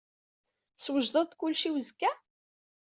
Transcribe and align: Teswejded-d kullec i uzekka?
Teswejded-d 0.75 1.31
kullec 1.39 1.63
i 1.67 1.69
uzekka? 1.75 2.11